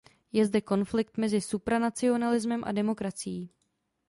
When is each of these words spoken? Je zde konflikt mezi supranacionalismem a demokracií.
Je 0.31 0.45
zde 0.45 0.61
konflikt 0.61 1.17
mezi 1.23 1.41
supranacionalismem 1.41 2.63
a 2.63 2.71
demokracií. 2.71 3.49